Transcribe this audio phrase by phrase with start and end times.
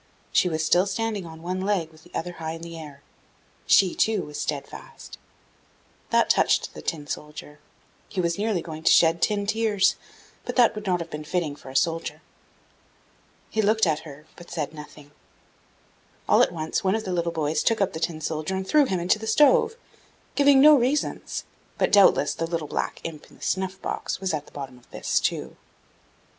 [0.31, 3.03] She was still standing on one leg with the other high in the air;
[3.67, 5.19] she too was steadfast.
[6.09, 7.59] That touched the Tin soldier,
[8.09, 9.97] he was nearly going to shed tin tears;
[10.43, 12.23] but that would not have been fitting for a soldier.
[13.51, 15.11] He looked at her, but she said nothing.
[16.27, 18.85] All at once one of the little boys took up the Tin soldier, and threw
[18.85, 19.75] him into the stove,
[20.33, 21.43] giving no reasons;
[21.77, 24.89] but doubtless the little black imp in the snuff box was at the bottom of
[24.89, 25.57] this too.